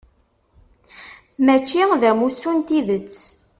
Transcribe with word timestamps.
Mačči 1.45 1.81
d 2.01 2.03
amussu 2.09 2.51
n 2.57 2.59
tidet. 2.67 3.13